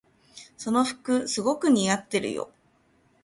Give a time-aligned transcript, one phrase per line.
[0.57, 2.49] その服すごく似合ってるよ。